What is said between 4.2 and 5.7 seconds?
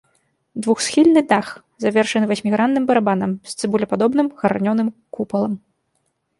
гранёным купалам.